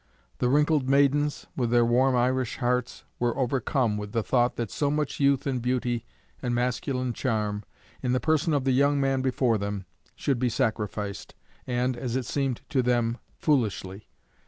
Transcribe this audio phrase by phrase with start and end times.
[0.39, 4.89] The wrinkled maidens, with their warm Irish hearts, were overcome with the thought that so
[4.89, 6.05] much youth and beauty
[6.41, 7.63] and masculine charm,
[8.01, 9.85] in the person of the young man before them,
[10.15, 11.35] should be sacrificed,
[11.67, 14.09] and, as it seemed to them, foolishly.